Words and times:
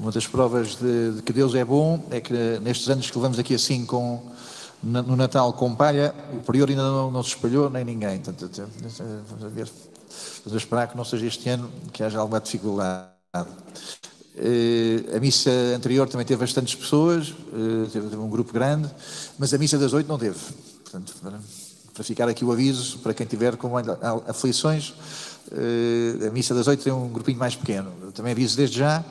Uma 0.00 0.12
das 0.12 0.28
provas 0.28 0.76
de, 0.76 1.12
de, 1.16 1.22
que 1.22 1.32
Deus 1.32 1.54
é 1.56 1.64
bom 1.64 2.00
é 2.10 2.20
que 2.20 2.32
nestes 2.62 2.88
anos 2.88 3.10
que 3.10 3.16
levamos 3.16 3.36
aqui 3.36 3.52
assim 3.52 3.84
com, 3.84 4.22
no 4.80 5.16
Natal 5.16 5.52
com 5.52 5.74
palha, 5.74 6.14
o 6.32 6.36
prior 6.36 6.68
ainda 6.68 6.82
não, 6.82 7.10
não 7.10 7.22
se 7.22 7.30
espalhou, 7.30 7.68
nem 7.68 7.84
ninguém. 7.84 8.20
Portanto, 8.20 8.68
vamos 9.28 9.52
ver, 9.52 9.68
vamos 10.44 10.62
esperar 10.62 10.86
que 10.86 10.96
não 10.96 11.04
seja 11.04 11.26
este 11.26 11.48
ano 11.48 11.68
que 11.92 12.04
haja 12.04 12.20
alguma 12.20 12.40
dificuldade. 12.40 13.08
Uh, 13.34 15.16
a 15.16 15.18
missa 15.18 15.50
anterior 15.74 16.08
também 16.08 16.24
teve 16.24 16.40
bastantes 16.40 16.76
pessoas, 16.76 17.30
uh, 17.30 17.88
teve, 17.92 18.14
um 18.14 18.30
grupo 18.30 18.52
grande, 18.52 18.88
mas 19.36 19.52
a 19.52 19.58
missa 19.58 19.76
das 19.78 19.92
oito 19.92 20.06
não 20.06 20.16
teve. 20.16 20.38
Portanto, 20.84 21.12
para, 21.92 22.04
ficar 22.04 22.28
aqui 22.28 22.44
o 22.44 22.52
aviso, 22.52 23.00
para 23.00 23.12
quem 23.12 23.26
tiver 23.26 23.56
com 23.56 23.72
aflições, 24.28 24.90
uh, 25.50 26.28
a 26.28 26.30
missa 26.30 26.54
das 26.54 26.68
oito 26.68 26.84
tem 26.84 26.92
um 26.92 27.08
grupinho 27.08 27.38
mais 27.38 27.56
pequeno. 27.56 27.92
Eu 28.00 28.12
também 28.12 28.30
aviso 28.30 28.56
desde 28.56 28.78
já 28.78 29.04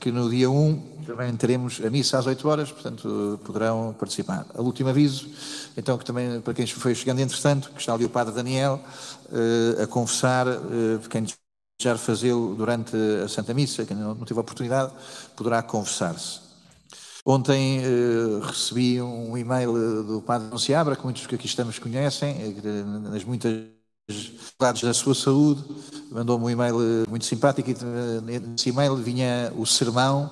que 0.00 0.10
no 0.10 0.30
dia 0.30 0.50
1 0.50 1.04
também 1.06 1.36
teremos 1.36 1.80
a 1.84 1.90
missa 1.90 2.18
às 2.18 2.26
8 2.26 2.48
horas, 2.48 2.72
portanto 2.72 3.38
poderão 3.44 3.94
participar. 3.98 4.46
O 4.54 4.62
último 4.62 4.88
aviso, 4.88 5.28
então, 5.76 5.98
que 5.98 6.04
também 6.04 6.40
para 6.40 6.54
quem 6.54 6.66
foi 6.66 6.94
chegando 6.94 7.20
entretanto, 7.20 7.70
que 7.70 7.80
está 7.80 7.92
ali 7.94 8.04
o 8.04 8.10
Padre 8.10 8.34
Daniel 8.34 8.80
a 9.82 9.86
confessar, 9.86 10.46
quem 11.08 11.26
desejar 11.80 11.98
fazê-lo 11.98 12.54
durante 12.54 12.94
a 13.24 13.28
Santa 13.28 13.54
Missa, 13.54 13.86
quem 13.86 13.96
não 13.96 14.14
teve 14.16 14.38
a 14.38 14.42
oportunidade, 14.42 14.92
poderá 15.34 15.62
confessar-se. 15.62 16.50
Ontem 17.24 17.78
eh, 17.78 18.46
recebi 18.46 19.00
um 19.00 19.36
e-mail 19.36 19.72
do 20.04 20.22
Padre 20.22 20.48
Anunciabra, 20.48 20.96
que 20.96 21.04
muitos 21.04 21.26
que 21.26 21.34
aqui 21.34 21.46
estamos 21.46 21.78
conhecem, 21.78 22.30
eh, 22.30 22.82
nas 22.84 23.24
muitas 23.24 23.79
dados 24.60 24.82
da 24.82 24.92
sua 24.92 25.14
saúde, 25.14 25.64
mandou-me 26.10 26.44
um 26.44 26.50
e-mail 26.50 26.76
eh, 26.80 27.08
muito 27.08 27.24
simpático 27.24 27.70
e 27.70 27.72
eh, 27.72 28.40
nesse 28.40 28.68
e-mail 28.68 28.94
vinha 28.96 29.52
o 29.56 29.64
sermão 29.64 30.30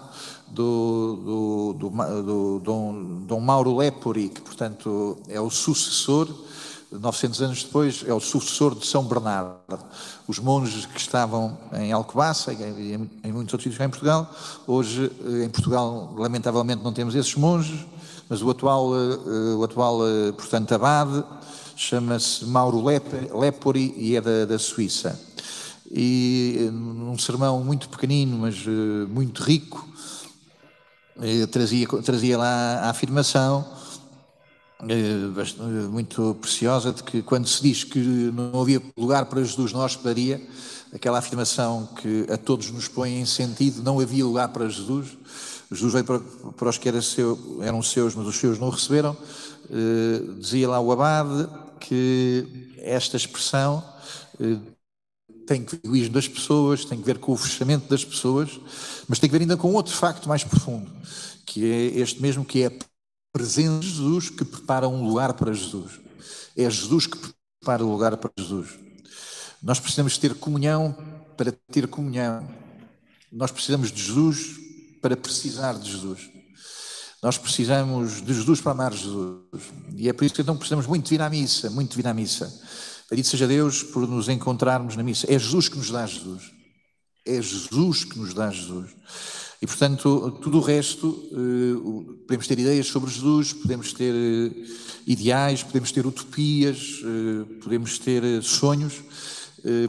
do, 0.49 1.75
do, 1.79 1.91
do, 1.91 2.61
do 2.61 3.25
Dom, 3.27 3.41
Mauro 3.41 3.77
Lepori, 3.77 4.29
que 4.29 4.41
portanto 4.41 5.19
é 5.29 5.41
o 5.41 5.49
sucessor 5.49 6.29
900 6.91 7.43
anos 7.43 7.65
depois, 7.65 8.05
é 8.07 8.13
o 8.13 8.21
sucessor 8.21 8.75
de 8.75 8.87
São 8.87 9.05
Bernardo. 9.05 9.59
Os 10.27 10.39
monges 10.39 10.87
que 10.87 10.99
estavam 10.99 11.57
em 11.75 11.93
Alcobaça 11.93 12.53
e 12.53 12.95
em 13.23 13.33
muitos 13.33 13.53
outros 13.53 13.65
sítios 13.65 13.81
em 13.81 13.89
Portugal, 13.89 14.31
hoje 14.67 15.11
eh, 15.25 15.45
em 15.45 15.49
Portugal, 15.49 16.15
lamentavelmente, 16.17 16.83
não 16.83 16.93
temos 16.93 17.15
esses 17.15 17.35
monges, 17.35 17.87
mas 18.29 18.43
o 18.43 18.51
atual, 18.51 18.91
o 18.91 19.65
atual 19.65 20.01
portanto, 20.37 20.75
abade 20.75 21.25
chama-se 21.79 22.45
Mauro 22.45 22.85
Lepori 22.85 23.95
e 23.97 24.17
é 24.17 24.21
da, 24.21 24.45
da 24.45 24.59
Suíça. 24.59 25.19
E 25.91 26.69
num 26.73 27.17
sermão 27.17 27.63
muito 27.63 27.89
pequenino, 27.89 28.39
mas 28.39 28.57
muito 29.09 29.43
rico, 29.43 29.89
trazia, 31.51 31.87
trazia 32.03 32.37
lá 32.37 32.81
a 32.81 32.91
afirmação 32.91 33.65
eh, 34.81 35.89
muito 35.91 36.37
preciosa 36.41 36.93
de 36.93 37.03
que 37.03 37.21
quando 37.21 37.49
se 37.49 37.61
diz 37.61 37.83
que 37.83 37.99
não 37.99 38.61
havia 38.61 38.81
lugar 38.97 39.25
para 39.27 39.43
Jesus 39.43 39.73
na 39.73 39.85
hospedaria, 39.85 40.41
aquela 40.93 41.19
afirmação 41.19 41.89
que 41.97 42.27
a 42.33 42.37
todos 42.37 42.71
nos 42.71 42.87
põe 42.87 43.21
em 43.21 43.27
sentido, 43.27 43.83
não 43.83 43.99
havia 43.99 44.25
lugar 44.25 44.49
para 44.51 44.69
Jesus. 44.69 45.19
Jesus 45.71 45.93
veio 45.93 46.05
para, 46.05 46.21
para 46.21 46.69
os 46.69 46.79
que 46.79 46.89
eram, 46.89 47.03
seu, 47.03 47.59
eram 47.61 47.83
seus, 47.83 48.15
mas 48.15 48.27
os 48.27 48.37
seus 48.37 48.59
não 48.59 48.69
o 48.69 48.71
receberam. 48.71 49.17
Eh, 49.71 50.23
dizia 50.39 50.69
lá 50.69 50.79
o 50.79 50.93
abade 50.93 51.49
que 51.79 52.75
esta 52.79 53.17
expressão 53.17 53.85
eh, 54.41 54.59
tem 55.47 55.65
que 55.65 55.73
ver 55.73 55.81
com 55.81 55.89
o 55.89 55.91
egoísmo 55.91 56.15
das 56.15 56.29
pessoas, 56.29 56.85
tem 56.85 56.99
que 56.99 57.05
ver 57.05 57.19
com 57.19 57.33
o 57.33 57.37
fechamento 57.37 57.89
das 57.89 58.05
pessoas, 58.05 58.61
mas 59.09 59.19
tem 59.19 59.29
que 59.29 59.33
ver 59.33 59.43
ainda 59.43 59.57
com 59.57 59.73
outro 59.73 59.95
facto 59.95 60.29
mais 60.29 60.45
profundo, 60.45 60.91
que 61.47 61.65
é 61.65 62.01
este 62.01 62.21
mesmo, 62.21 62.45
que 62.45 62.63
é 62.63 62.67
a 62.67 62.73
presença 63.33 63.81
de 63.81 63.89
Jesus 63.89 64.31
que 64.31 64.45
prepara 64.45 64.89
um 64.89 65.07
lugar 65.07 65.33
para 65.35 65.53
Jesus. 65.53 66.01
É 66.57 66.69
Jesus 66.69 67.07
que 67.07 67.19
prepara 67.61 67.85
o 67.85 67.91
lugar 67.91 68.17
para 68.17 68.31
Jesus. 68.39 68.71
Nós 69.63 69.81
precisamos 69.81 70.19
ter 70.19 70.35
comunhão 70.35 70.97
para 71.37 71.53
ter 71.73 71.89
comunhão. 71.89 72.49
Nós 73.33 73.51
precisamos 73.51 73.91
de 73.91 74.03
Jesus 74.03 74.57
para 75.01 75.17
precisar 75.17 75.75
de 75.75 75.91
Jesus. 75.91 76.38
Nós 77.23 77.37
precisamos 77.37 78.23
de 78.23 78.33
Jesus 78.33 78.61
para 78.61 78.73
amar 78.73 78.93
Jesus. 78.93 79.43
E 79.97 80.09
é 80.09 80.13
por 80.13 80.25
isso 80.25 80.35
que 80.35 80.43
então 80.43 80.57
precisamos 80.57 80.87
muito 80.87 81.09
vir 81.09 81.21
à 81.21 81.29
missa, 81.29 81.69
muito 81.69 81.97
vir 81.97 82.07
à 82.07 82.15
missa. 82.15 82.53
Bendito 83.11 83.29
seja 83.29 83.47
Deus 83.47 83.83
por 83.83 84.07
nos 84.07 84.29
encontrarmos 84.29 84.95
na 84.95 85.03
missa. 85.03 85.27
É 85.29 85.39
Jesus 85.39 85.69
que 85.69 85.77
nos 85.77 85.91
dá 85.91 86.07
Jesus. 86.07 86.53
É 87.27 87.43
Jesus 87.43 88.05
que 88.05 88.19
nos 88.19 88.35
dá 88.35 88.51
Jesus. 88.51 88.91
E, 89.61 89.67
portanto, 89.67 90.39
tudo 90.41 90.59
o 90.59 90.61
resto, 90.61 91.29
eh, 91.33 92.21
podemos 92.27 92.47
ter 92.47 92.59
ideias 92.61 92.87
sobre 92.87 93.11
Jesus, 93.11 93.53
podemos 93.53 93.93
ter 93.93 94.15
eh, 94.15 94.53
ideais, 95.05 95.65
podemos 95.65 95.91
ter 95.91 96.07
utopias, 96.07 97.03
eh, 97.03 97.61
podemos 97.65 97.99
ter 97.99 98.41
sonhos, 98.45 99.03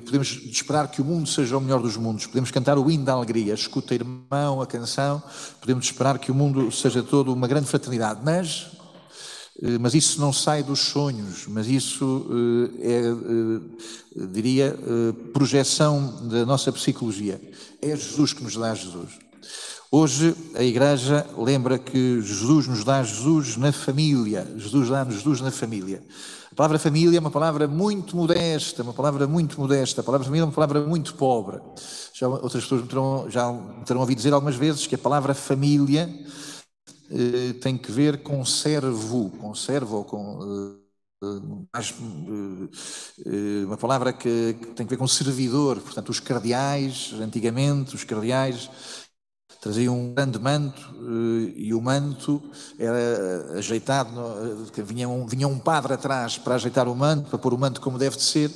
podemos 0.06 0.28
esperar 0.28 0.90
que 0.90 1.02
o 1.02 1.06
mundo 1.06 1.28
seja 1.28 1.58
o 1.58 1.62
melhor 1.62 1.82
dos 1.82 1.96
mundos, 1.98 2.26
podemos 2.26 2.52
cantar 2.52 2.78
o 2.78 2.90
hino 2.90 3.06
da 3.06 3.14
alegria, 3.14 3.54
escuta 3.54 3.94
irmão, 3.94 4.62
a 4.62 4.68
canção, 4.68 5.22
podemos 5.60 5.86
esperar 5.86 6.18
que 6.20 6.32
o 6.32 6.36
mundo 6.36 6.72
seja 6.72 7.04
todo 7.04 7.34
uma 7.34 7.48
grande 7.48 7.68
fraternidade, 7.68 8.22
mas, 8.24 8.68
mas 9.80 9.94
isso 9.94 10.20
não 10.20 10.34
sai 10.34 10.64
dos 10.64 10.80
sonhos, 10.80 11.46
mas 11.48 11.68
isso 11.68 12.28
é, 12.82 14.26
diria, 14.32 14.76
projeção 15.34 16.28
da 16.28 16.46
nossa 16.46 16.72
psicologia. 16.72 17.40
É 17.82 17.96
Jesus 17.96 18.34
que 18.34 18.44
nos 18.44 18.56
dá 18.56 18.74
Jesus. 18.74 19.29
Hoje 19.92 20.36
a 20.54 20.62
Igreja 20.62 21.26
lembra 21.36 21.80
que 21.80 22.22
Jesus 22.22 22.68
nos 22.68 22.84
dá 22.84 23.02
Jesus 23.02 23.58
na 23.58 23.72
família, 23.72 24.46
Jesus 24.56 24.88
dá-nos 24.88 25.16
Jesus 25.16 25.42
na 25.42 25.50
família. 25.50 26.04
A 26.52 26.56
palavra 26.56 26.78
família 26.78 27.18
é 27.18 27.20
uma 27.20 27.32
palavra 27.32 27.68
muito 27.68 28.16
modesta, 28.16 28.84
uma 28.84 28.94
palavra 28.94 29.26
muito 29.26 29.60
modesta. 29.60 30.02
A 30.02 30.04
palavra 30.04 30.26
família 30.26 30.44
é 30.44 30.46
uma 30.46 30.54
palavra 30.54 30.86
muito 30.86 31.16
pobre. 31.16 31.60
Já 32.14 32.28
outras 32.28 32.64
pessoas 32.64 32.84
me 32.84 32.88
terão, 32.88 33.32
já 33.32 33.52
me 33.52 33.84
terão 33.84 34.02
ouvido 34.02 34.18
dizer 34.18 34.32
algumas 34.32 34.56
vezes 34.56 34.86
que 34.86 34.94
a 34.94 34.98
palavra 34.98 35.34
família 35.34 36.08
eh, 37.10 37.54
tem 37.54 37.76
que 37.76 37.92
ver 37.92 38.22
com 38.22 38.46
servo, 38.46 39.32
com 39.40 39.56
servo 39.56 39.98
ou 39.98 40.04
com. 40.06 40.80
Eh, 41.24 41.26
mais, 41.74 41.96
eh, 43.26 43.66
uma 43.66 43.78
palavra 43.78 44.14
que 44.14 44.56
tem 44.76 44.86
que 44.86 44.92
ver 44.92 44.98
com 44.98 45.08
servidor, 45.08 45.80
portanto, 45.82 46.10
os 46.10 46.20
cardeais, 46.20 47.12
antigamente, 47.20 47.96
os 47.96 48.04
cardeais 48.04 48.70
trazia 49.62 49.92
um 49.92 50.14
grande 50.14 50.40
manto 50.40 50.82
eh, 50.82 51.54
e 51.56 51.74
o 51.74 51.82
manto 51.82 52.42
era 52.78 53.58
ajeitado, 53.58 54.12
vinha 54.86 55.10
um, 55.10 55.26
vinha 55.26 55.48
um 55.48 55.60
padre 55.60 55.94
atrás 55.94 56.38
para 56.38 56.56
ajeitar 56.56 56.88
o 56.88 56.96
manto, 56.96 57.30
para 57.30 57.38
pôr 57.38 57.54
o 57.54 57.58
manto 57.58 57.82
como 57.82 57.98
deve 57.98 58.16
de 58.16 58.24
ser, 58.24 58.52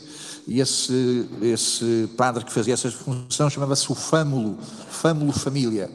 e 0.47 0.59
esse, 0.59 1.29
esse 1.41 2.09
padre 2.17 2.43
que 2.43 2.51
fazia 2.51 2.73
essa 2.73 2.89
função 2.91 3.49
chamava-se 3.49 3.91
o 3.91 3.95
fâmulo, 3.95 4.57
fâmulo 4.89 5.31
família. 5.31 5.89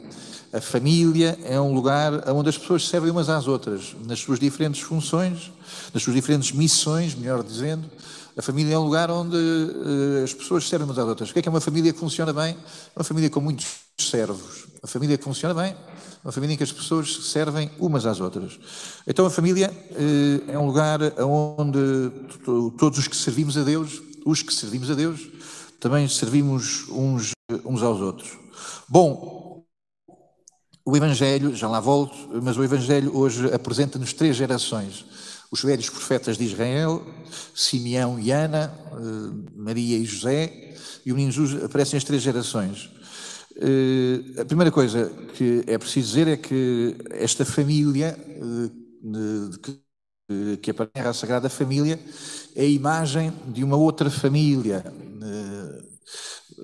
A 0.51 0.59
família 0.59 1.37
é 1.43 1.61
um 1.61 1.73
lugar 1.73 2.27
onde 2.31 2.49
as 2.49 2.57
pessoas 2.57 2.87
servem 2.87 3.11
umas 3.11 3.29
às 3.29 3.47
outras, 3.47 3.95
nas 4.07 4.19
suas 4.19 4.39
diferentes 4.39 4.81
funções, 4.81 5.51
nas 5.93 6.01
suas 6.01 6.15
diferentes 6.15 6.51
missões, 6.51 7.13
melhor 7.13 7.43
dizendo. 7.43 7.87
A 8.35 8.41
família 8.41 8.73
é 8.73 8.79
um 8.79 8.83
lugar 8.83 9.11
onde 9.11 9.35
uh, 9.35 10.23
as 10.23 10.33
pessoas 10.33 10.67
servem 10.67 10.87
umas 10.87 10.97
às 10.97 11.05
outras. 11.05 11.29
O 11.29 11.33
que 11.33 11.39
é 11.39 11.41
que 11.41 11.49
é 11.49 11.51
uma 11.51 11.61
família 11.61 11.93
que 11.93 11.99
funciona 11.99 12.33
bem? 12.33 12.57
Uma 12.95 13.03
família 13.03 13.29
com 13.29 13.41
muitos 13.41 13.67
servos. 13.99 14.68
Uma 14.81 14.87
família 14.87 15.17
que 15.17 15.23
funciona 15.23 15.53
bem, 15.53 15.75
uma 16.23 16.31
família 16.31 16.53
em 16.53 16.57
que 16.57 16.63
as 16.63 16.71
pessoas 16.71 17.27
servem 17.31 17.69
umas 17.77 18.05
às 18.05 18.21
outras. 18.21 18.57
Então 19.05 19.25
a 19.25 19.29
família 19.29 19.69
uh, 19.71 20.51
é 20.51 20.57
um 20.57 20.65
lugar 20.67 20.99
onde 21.19 22.11
todos 22.77 22.99
os 22.99 23.07
que 23.07 23.15
servimos 23.15 23.57
a 23.57 23.63
Deus, 23.63 24.01
os 24.25 24.41
que 24.41 24.53
servimos 24.53 24.89
a 24.89 24.95
Deus, 24.95 25.27
também 25.79 26.07
servimos 26.07 26.87
uns, 26.89 27.31
uns 27.65 27.83
aos 27.83 27.99
outros. 27.99 28.37
Bom, 28.87 29.63
o 30.85 30.95
Evangelho, 30.95 31.53
já 31.55 31.67
lá 31.67 31.79
volto, 31.79 32.15
mas 32.41 32.57
o 32.57 32.63
Evangelho 32.63 33.15
hoje 33.15 33.53
apresenta-nos 33.53 34.13
três 34.13 34.35
gerações 34.35 35.05
os 35.51 35.63
velhos 35.63 35.89
profetas 35.89 36.37
de 36.37 36.43
Israel, 36.43 37.03
Simeão 37.55 38.19
e 38.19 38.31
Ana, 38.31 38.71
eh, 38.91 39.49
Maria 39.55 39.97
e 39.97 40.05
José, 40.05 40.75
e 41.05 41.11
o 41.11 41.15
menino 41.15 41.31
Jesus 41.31 41.63
aparecem 41.63 41.97
as 41.97 42.03
três 42.03 42.21
gerações. 42.21 42.89
Eh, 43.61 44.41
a 44.41 44.45
primeira 44.45 44.71
coisa 44.71 45.09
que 45.35 45.63
é 45.67 45.77
preciso 45.77 46.07
dizer 46.07 46.27
é 46.29 46.37
que 46.37 46.95
esta 47.11 47.43
família 47.43 48.17
eh, 50.31 50.57
que 50.61 50.71
aparece 50.71 51.07
a 51.09 51.13
Sagrada 51.13 51.49
Família 51.49 51.99
é 52.55 52.61
a 52.61 52.65
imagem 52.65 53.33
de 53.47 53.63
uma 53.63 53.75
outra 53.75 54.09
família. 54.09 54.83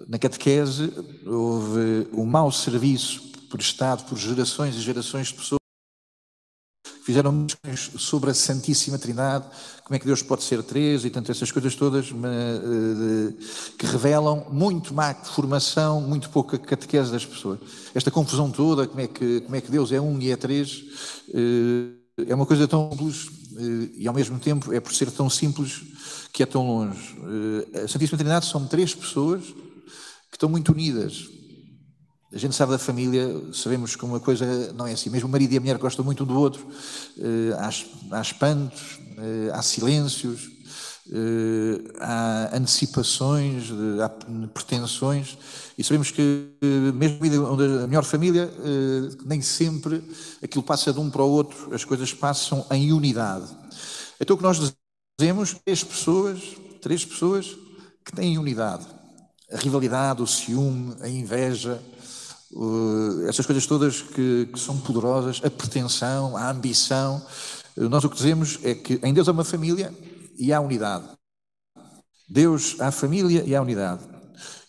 Na 0.08 0.20
catequese 0.20 0.92
houve 1.26 2.08
um 2.14 2.26
mau 2.26 2.52
serviço 2.52 3.32
prestado 3.50 4.08
por 4.08 4.18
gerações 4.18 4.76
e 4.76 4.82
gerações 4.82 5.28
de 5.28 5.34
pessoas 5.36 5.65
fizeram 7.06 7.46
sobre 7.75 8.31
a 8.31 8.34
Santíssima 8.34 8.98
Trindade, 8.98 9.46
como 9.84 9.96
é 9.96 10.00
que 10.00 10.07
Deus 10.07 10.24
pode 10.24 10.44
ser 10.44 10.63
três 10.63 11.06
e 11.06 11.12
tanto 11.12 11.31
essas 11.31 11.52
coisas 11.52 11.75
todas 11.75 12.07
eh, 12.07 13.34
que 13.78 13.86
revelam 13.86 14.48
muito 14.52 14.92
má 14.92 15.13
formação, 15.13 16.02
muito 16.02 16.31
pouca 16.31 16.57
catequese 16.57 17.12
das 17.12 17.24
pessoas. 17.24 17.60
Esta 17.94 18.10
confusão 18.10 18.50
toda, 18.50 18.88
como 18.88 19.02
é 19.02 19.07
que, 19.07 19.42
como 19.42 19.56
é 19.56 19.62
que 19.62 19.69
Deus 19.69 19.92
é 19.92 20.02
um 20.02 20.19
e 20.19 20.31
é 20.31 20.36
três, 20.36 20.84
eh, 21.31 22.25
é 22.28 22.34
uma 22.34 22.48
coisa 22.48 22.68
tão 22.68 22.90
simples 22.90 23.30
eh, 23.56 23.90
e 24.00 24.08
ao 24.08 24.13
mesmo 24.13 24.40
tempo 24.40 24.74
é 24.74 24.80
por 24.80 24.92
ser 24.92 25.12
tão 25.12 25.30
simples 25.30 25.84
que 26.34 26.42
é 26.42 26.46
tão 26.48 26.66
longe. 26.66 27.16
A 27.84 27.88
Santíssima 27.88 28.18
Trindade 28.18 28.48
são 28.48 28.66
três 28.66 28.96
pessoas 28.96 29.44
que 29.44 30.38
estão 30.38 30.50
muito 30.50 30.72
unidas. 30.72 31.30
A 32.33 32.38
gente 32.38 32.56
sabe 32.56 32.72
da 32.72 32.80
família, 32.80 33.30
sabemos 33.54 33.95
que 33.95 34.04
uma 34.04 34.19
coisa 34.19 34.74
não 34.74 34.88
é 34.88 34.94
assim. 34.94 35.10
Mesmo 35.10 35.27
o 35.27 35.31
marido 35.31 35.54
e 35.54 35.57
a 35.57 35.60
mulher 35.60 35.77
gostam 35.77 36.04
muito 36.04 36.24
um 36.24 36.27
do 36.27 36.38
outro. 36.38 36.66
Eh, 37.18 37.54
há, 37.57 38.18
há 38.18 38.22
espantos, 38.22 39.00
eh, 39.18 39.51
há 39.54 39.62
silêncios, 39.62 40.50
eh, 41.12 41.94
há 42.00 42.57
antecipações, 42.57 43.66
há 44.04 44.10
pretensões. 44.50 45.38
E 45.77 45.83
sabemos 45.83 46.10
que, 46.10 46.50
mesmo 46.95 47.45
a 47.48 47.88
melhor 47.88 48.04
família, 48.04 48.51
nem 49.25 49.42
sempre 49.42 50.04
aquilo 50.42 50.63
passa 50.63 50.92
de 50.92 51.00
um 51.00 51.10
para 51.10 51.22
o 51.22 51.30
outro, 51.30 51.74
as 51.75 51.86
coisas 51.86 52.12
passam 52.13 52.66
em 52.72 52.92
unidade. 52.92 53.45
Então 54.19 54.33
o 54.33 54.38
que 54.38 54.44
nós 54.44 54.74
dizemos, 55.19 55.56
três 55.63 55.83
pessoas, 55.83 56.39
três 56.81 57.06
pessoas 57.06 57.56
que 58.04 58.12
têm 58.13 58.38
unidade. 58.38 58.86
A 59.52 59.58
rivalidade, 59.58 60.22
o 60.22 60.28
ciúme, 60.28 60.96
a 61.02 61.08
inveja, 61.08 61.82
uh, 62.52 63.28
essas 63.28 63.46
coisas 63.46 63.66
todas 63.68 64.02
que, 64.02 64.50
que, 64.52 64.60
são 64.60 64.78
poderosas, 64.78 65.42
a 65.44 65.50
pretensão, 65.50 66.36
a 66.36 66.50
ambição. 66.50 67.22
Uh, 67.78 67.90
nós 67.90 68.04
o 68.04 68.10
que 68.10 68.16
dizemos 68.16 68.60
é 68.64 68.74
que 68.74 69.00
em 69.04 69.14
Deus 69.14 69.28
há 69.28 69.32
uma 69.32 69.44
família 69.44 69.94
e 70.38 70.52
há 70.52 70.60
unidade. 70.60 71.06
Deus 72.28 72.76
há 72.80 72.92
família 72.92 73.44
e 73.46 73.56
há 73.56 73.62
unidade. 73.62 74.02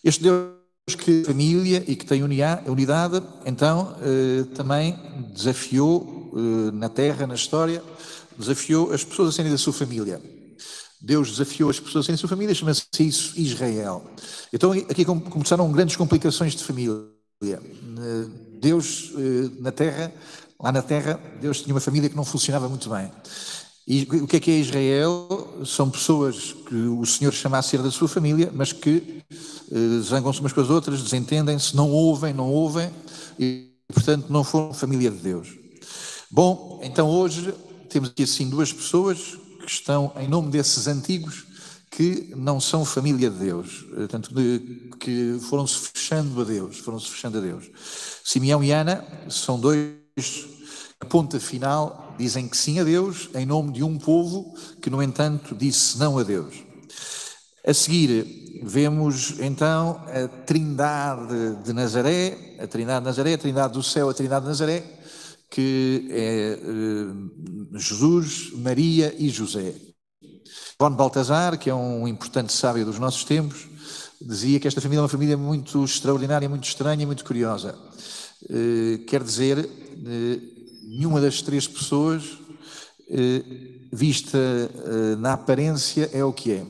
Este 0.03 0.23
Deus 0.23 0.55
que 0.97 1.23
família 1.25 1.83
e 1.87 1.95
que 1.95 2.05
tem 2.05 2.23
unidade, 2.23 3.21
então 3.45 3.95
uh, 3.97 4.45
também 4.55 4.97
desafiou 5.33 6.15
na 6.73 6.87
terra, 6.87 7.25
na 7.25 7.33
história, 7.33 7.81
desafiou 8.37 8.93
as 8.93 9.03
pessoas 9.03 9.29
a 9.29 9.31
serem 9.31 9.51
da 9.51 9.57
sua 9.57 9.73
família. 9.73 10.21
Deus 11.07 11.29
desafiou 11.29 11.69
as 11.69 11.79
pessoas 11.79 12.05
da 12.05 12.17
sua 12.17 12.27
família, 12.27 12.53
chama-se 12.53 12.83
isso 12.99 13.39
Israel. 13.39 14.03
Então 14.51 14.73
aqui 14.73 15.05
começaram 15.05 15.71
grandes 15.71 15.95
complicações 15.95 16.53
de 16.53 16.61
família. 16.61 17.07
Deus 18.59 19.13
eh, 19.15 19.49
na 19.61 19.71
Terra, 19.71 20.11
lá 20.61 20.69
na 20.69 20.81
Terra, 20.81 21.17
Deus 21.39 21.61
tinha 21.61 21.73
uma 21.73 21.79
família 21.79 22.09
que 22.09 22.15
não 22.15 22.25
funcionava 22.25 22.67
muito 22.67 22.89
bem. 22.89 23.09
E 23.87 24.01
o 24.21 24.27
que 24.27 24.35
é 24.35 24.39
que 24.41 24.51
é 24.51 24.59
Israel? 24.59 25.63
São 25.65 25.89
pessoas 25.89 26.53
que 26.67 26.75
o 26.75 27.05
Senhor 27.05 27.31
chama 27.31 27.57
a 27.57 27.61
ser 27.61 27.81
da 27.81 27.89
sua 27.89 28.09
família, 28.09 28.51
mas 28.53 28.73
que 28.73 29.23
eh, 29.71 30.01
zangam-se 30.01 30.41
umas 30.41 30.51
com 30.51 30.59
as 30.59 30.69
outras, 30.69 31.01
desentendem-se, 31.01 31.73
não 31.73 31.89
ouvem, 31.89 32.33
não 32.33 32.51
ouvem, 32.51 32.91
e 33.39 33.71
portanto 33.93 34.25
não 34.29 34.43
foram 34.43 34.73
família 34.73 35.09
de 35.09 35.19
Deus. 35.19 35.47
Bom, 36.29 36.81
então 36.83 37.09
hoje 37.09 37.53
temos 37.87 38.09
aqui 38.09 38.23
assim 38.23 38.49
duas 38.49 38.73
pessoas 38.73 39.37
que 39.67 39.73
estão 39.73 40.13
em 40.17 40.29
nome 40.29 40.49
desses 40.49 40.87
antigos 40.87 41.45
que 41.91 42.33
não 42.37 42.57
são 42.57 42.85
família 42.85 43.29
de 43.29 43.37
Deus, 43.37 43.85
eh, 43.97 44.07
tanto 44.07 44.33
que 44.97 45.37
foram-se 45.49 45.89
fechando 45.89 46.41
a 46.41 46.45
Deus, 46.45 46.77
foram-se 46.77 47.09
fechando 47.09 47.37
a 47.37 47.41
Deus. 47.41 47.65
Simeão 48.23 48.63
e 48.63 48.71
Ana 48.71 49.03
são 49.29 49.59
dois, 49.59 49.91
a 51.01 51.05
ponta 51.05 51.37
final, 51.37 52.15
dizem 52.17 52.47
que 52.47 52.55
sim 52.55 52.79
a 52.79 52.83
Deus, 52.85 53.29
em 53.35 53.45
nome 53.45 53.73
de 53.73 53.83
um 53.83 53.97
povo 53.97 54.55
que, 54.81 54.89
no 54.89 55.03
entanto, 55.03 55.53
disse 55.53 55.97
não 55.97 56.17
a 56.17 56.23
Deus. 56.23 56.55
A 57.65 57.73
seguir, 57.73 58.61
vemos 58.63 59.37
então 59.41 60.01
a 60.07 60.29
Trindade 60.45 61.61
de 61.61 61.73
Nazaré, 61.73 62.55
a 62.57 62.67
Trindade 62.67 63.01
de 63.01 63.05
Nazaré, 63.05 63.33
a 63.33 63.37
Trindade 63.37 63.73
do 63.73 63.83
céu, 63.83 64.09
a 64.09 64.13
Trindade 64.13 64.43
de 64.43 64.49
Nazaré, 64.49 64.96
que 65.49 66.07
é 66.11 66.59
uh, 66.61 67.79
Jesus, 67.79 68.51
Maria 68.53 69.13
e 69.17 69.29
José. 69.29 69.73
Von 70.79 70.91
Baltazar, 70.91 71.57
que 71.57 71.69
é 71.69 71.75
um 71.75 72.07
importante 72.07 72.53
sábio 72.53 72.85
dos 72.85 72.99
nossos 72.99 73.23
tempos, 73.23 73.67
dizia 74.21 74.59
que 74.59 74.67
esta 74.67 74.81
família 74.81 74.99
é 74.99 75.03
uma 75.03 75.09
família 75.09 75.37
muito 75.37 75.83
extraordinária, 75.83 76.49
muito 76.49 76.67
estranha, 76.67 77.05
muito 77.05 77.23
curiosa. 77.23 77.77
Uh, 78.43 79.03
quer 79.05 79.23
dizer, 79.23 79.57
uh, 79.59 80.87
nenhuma 80.87 81.21
das 81.21 81.41
três 81.41 81.67
pessoas, 81.67 82.37
vista 83.89 84.37
na 85.17 85.31
aparência, 85.31 86.09
é 86.11 86.25
o 86.25 86.33
que 86.33 86.51
é. 86.51 86.67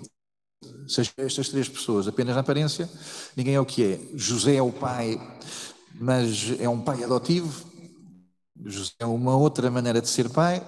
Seja 0.88 1.12
estas 1.18 1.50
três 1.50 1.68
pessoas 1.68 2.08
apenas 2.08 2.36
na 2.36 2.42
aparência, 2.42 2.88
ninguém 3.36 3.56
é 3.56 3.60
o 3.60 3.66
que 3.66 3.84
é. 3.84 4.00
José 4.14 4.56
é 4.56 4.62
o 4.62 4.72
pai, 4.72 5.20
mas 6.00 6.54
é 6.60 6.70
um 6.70 6.80
pai 6.80 7.04
adotivo. 7.04 7.66
José 8.66 8.94
é 9.00 9.06
uma 9.06 9.36
outra 9.36 9.70
maneira 9.70 10.02
de 10.02 10.10
ser 10.10 10.30
pai. 10.30 10.62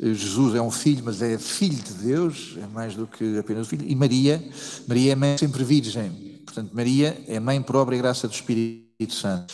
Jesus 0.00 0.54
é 0.54 0.62
um 0.62 0.70
filho, 0.70 1.02
mas 1.04 1.20
é 1.20 1.36
filho 1.36 1.76
de 1.76 1.92
Deus, 1.94 2.56
é 2.56 2.66
mais 2.66 2.94
do 2.94 3.06
que 3.06 3.38
apenas 3.38 3.68
filho. 3.68 3.86
E 3.86 3.94
Maria, 3.94 4.42
Maria 4.88 5.12
é 5.12 5.14
mãe 5.14 5.36
sempre 5.36 5.62
virgem. 5.62 6.40
Portanto, 6.44 6.70
Maria 6.74 7.22
é 7.28 7.38
mãe 7.38 7.60
por 7.60 7.76
obra 7.76 7.94
e 7.94 7.98
graça 7.98 8.26
do 8.26 8.32
Espírito 8.32 9.12
Santo. 9.12 9.52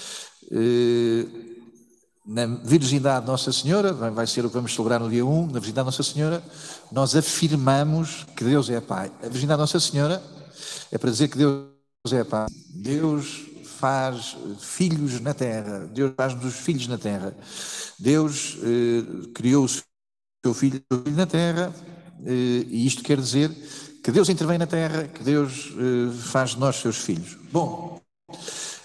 Eh, 0.53 1.27
na 2.27 2.47
virgindade 2.47 3.25
de 3.25 3.31
Nossa 3.31 3.53
Senhora, 3.53 3.93
vai 3.93 4.27
ser 4.27 4.45
o 4.45 4.49
que 4.49 4.55
vamos 4.55 4.75
celebrar 4.75 4.99
no 4.99 5.09
dia 5.09 5.25
1, 5.25 5.47
na 5.47 5.61
virgindade 5.61 5.85
de 5.85 5.97
Nossa 5.97 6.03
Senhora, 6.03 6.43
nós 6.91 7.15
afirmamos 7.15 8.27
que 8.37 8.45
Deus 8.45 8.69
é 8.69 8.81
Pai. 8.81 9.13
A 9.23 9.29
virgindade 9.29 9.59
de 9.59 9.63
Nossa 9.63 9.81
Senhora 9.81 10.23
é 10.91 10.99
para 10.99 11.11
dizer 11.11 11.29
que 11.29 11.39
Deus 11.39 11.67
é 12.13 12.25
Pai. 12.25 12.47
Deus 12.75 13.46
faz 13.78 14.37
filhos 14.58 15.20
na 15.20 15.34
terra, 15.34 15.88
Deus 15.93 16.12
faz-nos 16.17 16.55
filhos 16.55 16.88
na 16.88 16.99
terra. 16.99 17.37
Deus 17.99 18.56
eh, 18.62 19.28
criou 19.34 19.64
os 19.64 19.82
seu 20.44 20.55
filho, 20.55 20.81
na 21.12 21.26
terra, 21.26 21.75
eh, 22.25 22.64
e 22.69 22.87
isto 22.87 23.02
quer 23.02 23.20
dizer 23.20 23.50
que 24.02 24.12
Deus 24.12 24.28
intervém 24.28 24.58
na 24.58 24.67
terra, 24.67 25.08
que 25.08 25.25
Deus 25.25 25.73
eh, 25.73 26.12
faz 26.12 26.50
de 26.50 26.58
nós 26.58 26.76
seus 26.76 26.99
filhos. 26.99 27.37
Bom, 27.50 28.00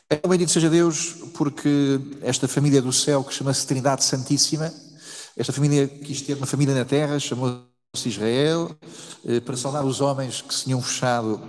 é 0.10 0.28
bendito 0.28 0.52
seja 0.52 0.70
Deus, 0.70 1.16
porque 1.36 2.00
esta 2.22 2.48
família 2.48 2.82
do 2.82 2.92
céu, 2.92 3.24
que 3.24 3.34
chama-se 3.34 3.68
Trindade 3.68 4.04
Santíssima, 4.04 4.74
esta 5.38 5.54
família 5.54 5.88
quis 5.88 6.22
ter 6.22 6.36
uma 6.36 6.48
família 6.48 6.74
na 6.74 6.84
terra, 6.84 7.20
chamou-se 7.20 7.71
Israel, 7.94 8.72
eh, 9.28 9.42
para 9.42 9.58
saudar 9.58 9.84
os 9.84 10.00
homens 10.00 10.42
que 10.42 10.54
se 10.56 10.64
tinham 10.64 10.82
fechado, 10.82 11.42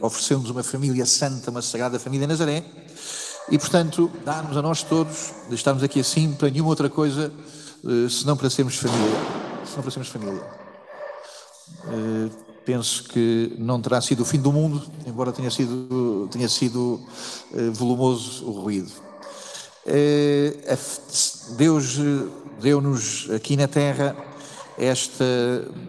oferecendo-nos 0.00 0.48
uma 0.48 0.62
família 0.62 1.04
santa, 1.04 1.50
uma 1.50 1.60
sagrada 1.60 1.98
família 1.98 2.26
Nazaré, 2.26 2.64
e 3.50 3.58
portanto, 3.58 4.10
dá-nos 4.24 4.56
a 4.56 4.62
nós 4.62 4.82
todos, 4.82 5.34
de 5.46 5.54
estarmos 5.54 5.82
aqui 5.82 6.00
assim, 6.00 6.32
para 6.32 6.48
nenhuma 6.48 6.70
outra 6.70 6.88
coisa, 6.88 7.30
senão 8.08 8.34
para 8.34 8.48
sermos 8.48 8.76
família 8.76 9.14
se 9.66 9.76
não 9.76 9.82
fossemos 9.82 10.08
família. 10.08 10.42
Penso 12.64 13.04
que 13.04 13.54
não 13.58 13.78
terá 13.78 14.00
sido 14.00 14.22
o 14.22 14.24
fim 14.24 14.40
do 14.40 14.50
mundo, 14.50 14.82
embora 15.06 15.32
tenha 15.32 15.50
sido, 15.50 16.26
tenha 16.32 16.48
sido 16.48 16.98
volumoso 17.74 18.46
o 18.46 18.52
ruído. 18.52 18.90
Deus 21.58 21.98
deu-nos 22.58 23.28
aqui 23.30 23.54
na 23.54 23.68
Terra 23.68 24.16
esta 24.78 25.24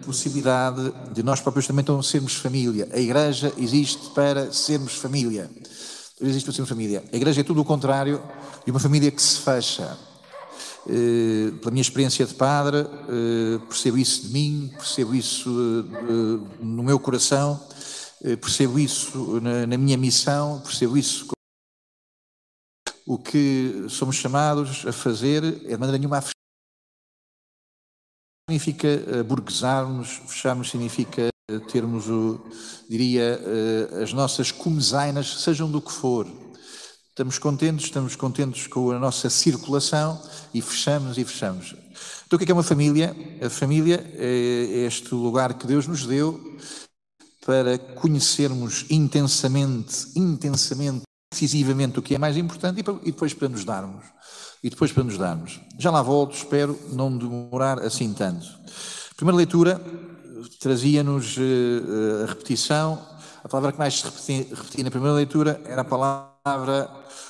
possibilidade 0.06 0.94
de 1.12 1.24
nós 1.24 1.42
próprios 1.42 1.68
também 1.68 1.82
então 1.82 2.02
sermos 2.02 2.36
família. 2.36 2.88
A 2.92 3.00
Igreja 3.00 3.52
existe 3.58 4.10
para 4.12 4.52
sermos 4.52 4.96
família. 4.96 5.50
Existe 6.22 6.46
para 6.46 6.54
sermos 6.54 6.70
família. 6.70 7.04
A 7.12 7.16
Igreja 7.16 7.42
é 7.42 7.44
tudo 7.44 7.62
o 7.62 7.66
contrário 7.66 8.22
de 8.64 8.72
uma 8.72 8.80
família 8.80 9.12
que 9.12 9.22
se 9.22 9.40
fecha. 9.40 9.98
Eh, 10.88 11.52
pela 11.60 11.72
minha 11.72 11.82
experiência 11.82 12.26
de 12.26 12.36
padre, 12.36 12.78
eh, 12.78 13.60
percebo 13.68 13.98
isso 13.98 14.28
de 14.28 14.34
mim, 14.34 14.72
percebo 14.78 15.16
isso 15.16 15.50
eh, 15.50 16.64
no 16.64 16.84
meu 16.84 17.00
coração, 17.00 17.60
percebo 18.42 18.80
isso 18.80 19.40
na 19.42 19.78
minha 19.78 19.98
missão, 19.98 20.62
percebo 20.62 20.98
isso. 20.98 21.28
O 23.06 23.20
que 23.20 23.86
somos 23.90 24.16
chamados 24.16 24.86
a 24.88 24.92
fazer 24.92 25.44
é 25.44 25.70
de 25.70 25.78
maneira 25.78 25.98
nenhuma 25.98 26.20
a. 26.20 26.35
Significa 28.48 29.24
burguesarmos, 29.24 30.22
fecharmos 30.28 30.70
significa 30.70 31.30
termos, 31.72 32.08
o, 32.08 32.40
diria, 32.90 33.40
as 34.02 34.14
nossas 34.14 34.52
comezainas, 34.52 35.42
sejam 35.42 35.70
do 35.70 35.82
que 35.82 35.92
for 35.92 36.28
Estamos 37.16 37.40
contentes, 37.40 37.86
estamos 37.86 38.14
contentes 38.18 38.68
com 38.68 38.92
a 38.92 39.00
nossa 39.00 39.30
circulação 39.30 40.22
e 40.54 40.62
fechamos 40.62 41.18
e 41.18 41.24
fechamos. 41.24 41.74
Então, 42.28 42.36
o 42.36 42.38
que 42.38 42.44
é, 42.44 42.52
é 42.52 42.54
uma 42.54 42.62
família? 42.62 43.16
A 43.42 43.50
família 43.50 44.06
é 44.16 44.86
este 44.86 45.16
lugar 45.16 45.54
que 45.54 45.66
Deus 45.66 45.88
nos 45.88 46.06
deu 46.06 46.58
para 47.46 47.78
conhecermos 47.78 48.86
intensamente, 48.90 50.10
intensamente, 50.14 51.04
decisivamente 51.32 52.00
o 52.00 52.02
que 52.02 52.16
é 52.16 52.18
mais 52.18 52.36
importante 52.36 52.82
e 52.82 53.12
depois 53.12 53.34
para 53.34 53.48
nos 53.48 53.64
darmos. 53.64 54.04
E 54.66 54.70
depois 54.72 54.92
para 54.92 55.04
nos 55.04 55.16
darmos. 55.16 55.62
Já 55.78 55.92
lá 55.92 56.02
volto, 56.02 56.36
espero 56.36 56.76
não 56.92 57.16
demorar 57.16 57.78
assim 57.82 58.12
tanto. 58.12 58.48
primeira 59.16 59.38
leitura 59.38 59.80
trazia-nos 60.60 61.38
uh, 61.38 62.24
a 62.24 62.26
repetição, 62.26 63.00
a 63.44 63.48
palavra 63.48 63.72
que 63.74 63.78
mais 63.78 64.00
se 64.00 64.48
repetia, 64.52 64.84
na 64.84 64.90
primeira 64.90 65.14
leitura 65.14 65.62
era 65.66 65.82
a 65.82 65.86
palavra 65.86 66.90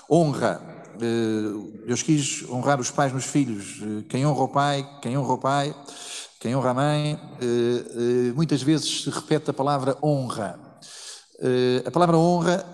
honra. 0.10 0.62
Uh, 0.96 1.84
Deus 1.86 2.02
quis 2.02 2.50
honrar 2.50 2.80
os 2.80 2.90
pais 2.90 3.12
nos 3.12 3.26
filhos. 3.26 3.82
Quem 4.08 4.26
honra 4.26 4.44
o 4.44 4.48
pai, 4.48 4.90
quem 5.02 5.18
honra 5.18 5.34
o 5.34 5.38
pai, 5.38 5.76
quem 6.40 6.56
honra 6.56 6.70
a 6.70 6.74
mãe, 6.74 7.20
muitas 8.34 8.62
vezes 8.62 9.04
se 9.04 9.10
repete 9.10 9.50
a 9.50 9.54
palavra 9.54 9.98
honra. 10.02 10.58
a 11.86 11.92
palavra 11.92 12.18
honra 12.18 12.66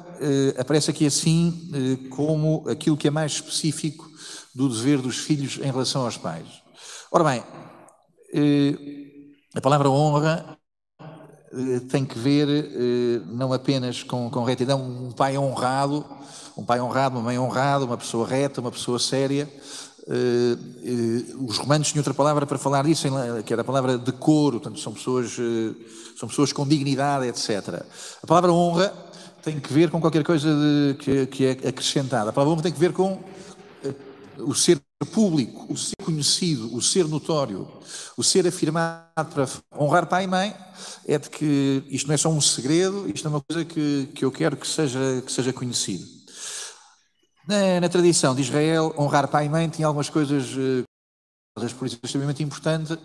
aparece 0.59 0.91
aqui 0.91 1.05
assim 1.05 2.07
como 2.09 2.65
aquilo 2.69 2.97
que 2.97 3.07
é 3.07 3.11
mais 3.11 3.31
específico 3.31 4.10
do 4.53 4.69
dever 4.69 4.99
dos 4.99 5.17
filhos 5.17 5.57
em 5.57 5.71
relação 5.71 6.03
aos 6.03 6.17
pais. 6.17 6.47
Ora 7.11 7.23
bem, 7.23 7.43
a 9.53 9.61
palavra 9.61 9.89
honra 9.89 10.57
eh, 11.53 11.81
tem 11.89 12.05
que 12.05 12.17
ver 12.17 12.47
eh, 12.47 13.21
não 13.27 13.51
apenas 13.51 14.03
com, 14.03 14.29
com 14.29 14.43
retidão, 14.45 14.81
um 14.81 15.11
pai 15.11 15.37
honrado, 15.37 16.05
um 16.55 16.63
pai 16.63 16.79
honrado, 16.79 17.17
uma 17.17 17.23
mãe 17.23 17.37
honrada, 17.37 17.83
uma 17.83 17.97
pessoa 17.97 18.25
reta, 18.25 18.61
uma 18.61 18.71
pessoa 18.71 18.97
séria. 18.97 19.51
Eh, 20.07 21.35
os 21.45 21.57
romanos 21.57 21.89
tinham 21.89 21.99
outra 21.99 22.13
palavra 22.13 22.45
para 22.45 22.57
falar 22.57 22.85
disso, 22.85 23.07
que 23.45 23.51
era 23.51 23.61
a 23.61 23.65
palavra 23.65 23.97
decoro, 23.97 24.61
portanto, 24.61 24.79
são 24.79 24.93
pessoas, 24.93 25.35
são 26.17 26.29
pessoas 26.29 26.53
com 26.53 26.65
dignidade, 26.65 27.27
etc. 27.27 27.83
A 28.23 28.27
palavra 28.27 28.51
honra 28.53 28.93
tem 29.43 29.59
que 29.59 29.73
ver 29.73 29.89
com 29.91 29.99
qualquer 29.99 30.23
coisa 30.23 30.47
de, 30.47 30.95
que, 30.99 31.25
que 31.27 31.45
é 31.45 31.51
acrescentada. 31.51 32.29
A 32.29 32.33
palavra 32.33 32.53
honra 32.53 32.63
tem 32.63 32.71
que 32.71 32.79
ver 32.79 32.93
com 32.93 33.21
o 34.37 34.53
ser 34.53 34.79
público, 35.11 35.71
o 35.71 35.77
ser 35.77 35.95
conhecido, 36.03 36.75
o 36.75 36.81
ser 36.81 37.07
notório, 37.07 37.67
o 38.17 38.23
ser 38.23 38.47
afirmado 38.47 39.29
para 39.33 39.47
honrar 39.77 40.07
pai 40.07 40.25
e 40.25 40.27
mãe, 40.27 40.55
é 41.07 41.17
de 41.17 41.29
que 41.29 41.83
isto 41.89 42.07
não 42.07 42.13
é 42.13 42.17
só 42.17 42.29
um 42.29 42.41
segredo, 42.41 43.09
isto 43.09 43.27
é 43.27 43.29
uma 43.29 43.41
coisa 43.41 43.65
que, 43.65 44.07
que 44.13 44.25
eu 44.25 44.31
quero 44.31 44.55
que 44.55 44.67
seja, 44.67 45.21
que 45.25 45.31
seja 45.31 45.51
conhecido. 45.51 46.05
Na, 47.47 47.81
na 47.81 47.89
tradição 47.89 48.35
de 48.35 48.41
Israel, 48.41 48.93
honrar 48.97 49.27
pai 49.27 49.45
e 49.45 49.49
mãe 49.49 49.67
tinha 49.67 49.87
algumas 49.87 50.09
coisas 50.09 50.55
eh, 50.57 50.83
por 51.53 51.85
isso, 51.85 51.99
extremamente 52.01 52.41
importante 52.41 52.97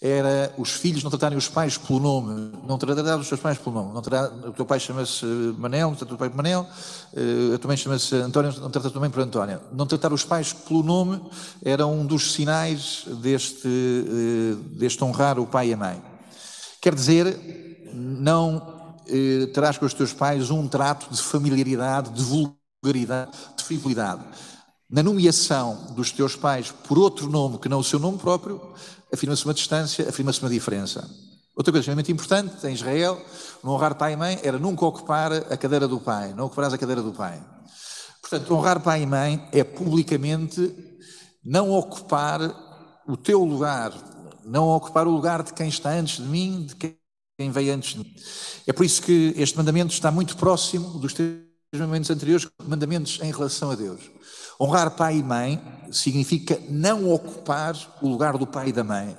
era 0.00 0.52
os 0.56 0.70
filhos 0.72 1.04
não 1.04 1.10
tratarem 1.10 1.36
os 1.36 1.46
pais 1.46 1.76
pelo 1.76 2.00
nome, 2.00 2.50
não 2.66 2.78
tratar 2.78 3.18
os 3.18 3.28
seus 3.28 3.38
pais 3.38 3.58
pelo 3.58 3.76
nome. 3.76 3.92
Não 3.92 4.00
tratar, 4.00 4.34
o 4.48 4.52
teu 4.52 4.64
pai 4.64 4.80
chama-se 4.80 5.26
Manel, 5.58 5.90
não 5.90 5.96
trata 5.96 6.14
o 6.14 6.16
pai 6.16 6.30
por 6.30 6.36
Manel, 6.36 6.66
eh, 7.14 7.54
a 7.54 7.58
tua 7.58 7.68
mãe 7.68 7.76
chama-se 7.76 8.14
António, 8.16 8.50
não 8.60 8.70
trata 8.70 8.88
a 8.88 8.90
tua 8.90 9.00
mãe 9.00 9.10
por 9.10 9.20
Antónia. 9.20 9.60
Não 9.72 9.86
tratar 9.86 10.10
os 10.10 10.24
pais 10.24 10.54
pelo 10.54 10.82
nome 10.82 11.20
era 11.62 11.86
um 11.86 12.06
dos 12.06 12.32
sinais 12.32 13.04
deste, 13.20 13.68
eh, 13.68 14.56
deste 14.78 15.04
honrar 15.04 15.38
o 15.38 15.46
pai 15.46 15.68
e 15.68 15.74
a 15.74 15.76
mãe. 15.76 16.02
Quer 16.80 16.94
dizer, 16.94 17.90
não 17.92 18.96
eh, 19.06 19.50
terás 19.52 19.76
com 19.76 19.84
os 19.84 19.92
teus 19.92 20.14
pais 20.14 20.50
um 20.50 20.66
trato 20.66 21.12
de 21.14 21.22
familiaridade, 21.22 22.10
de 22.10 22.22
vulgaridade, 22.22 23.32
de 23.54 23.64
fidelidade 23.64 24.22
na 24.92 25.02
nomeação 25.02 25.94
dos 25.96 26.12
teus 26.12 26.36
pais 26.36 26.70
por 26.70 26.98
outro 26.98 27.30
nome 27.30 27.56
que 27.56 27.68
não 27.68 27.78
o 27.78 27.84
seu 27.84 27.98
nome 27.98 28.18
próprio, 28.18 28.60
afirma-se 29.10 29.42
uma 29.46 29.54
distância, 29.54 30.06
afirma-se 30.06 30.42
uma 30.42 30.50
diferença. 30.50 31.08
Outra 31.56 31.72
coisa 31.72 31.80
extremamente 31.80 32.12
importante 32.12 32.66
em 32.66 32.74
Israel, 32.74 33.18
no 33.64 33.72
honrar 33.72 33.94
pai 33.94 34.12
e 34.12 34.16
mãe, 34.16 34.38
era 34.42 34.58
nunca 34.58 34.84
ocupar 34.84 35.32
a 35.32 35.56
cadeira 35.56 35.88
do 35.88 35.98
pai, 35.98 36.34
não 36.34 36.44
ocuparás 36.44 36.74
a 36.74 36.78
cadeira 36.78 37.00
do 37.00 37.12
pai. 37.12 37.42
Portanto, 38.20 38.54
honrar 38.54 38.80
pai 38.80 39.02
e 39.02 39.06
mãe 39.06 39.48
é 39.50 39.64
publicamente 39.64 40.74
não 41.42 41.70
ocupar 41.70 42.40
o 43.08 43.16
teu 43.16 43.42
lugar, 43.42 43.92
não 44.44 44.68
ocupar 44.68 45.06
o 45.06 45.10
lugar 45.10 45.42
de 45.42 45.54
quem 45.54 45.68
está 45.68 45.90
antes 45.90 46.18
de 46.18 46.28
mim, 46.28 46.66
de 46.66 46.74
quem 46.74 47.50
veio 47.50 47.74
antes 47.74 47.92
de 47.92 47.98
mim. 47.98 48.14
É 48.66 48.72
por 48.74 48.84
isso 48.84 49.00
que 49.00 49.32
este 49.38 49.56
mandamento 49.56 49.92
está 49.92 50.10
muito 50.10 50.36
próximo 50.36 50.98
dos 50.98 51.14
teus 51.14 51.40
mandamentos 51.72 52.10
anteriores, 52.10 52.46
mandamentos 52.62 53.18
em 53.22 53.32
relação 53.32 53.70
a 53.70 53.74
Deus. 53.74 54.00
Honrar 54.62 54.92
pai 54.92 55.16
e 55.16 55.22
mãe 55.24 55.60
significa 55.90 56.56
não 56.68 57.12
ocupar 57.12 57.76
o 58.00 58.08
lugar 58.08 58.38
do 58.38 58.46
pai 58.46 58.68
e 58.68 58.72
da 58.72 58.84
mãe. 58.84 59.16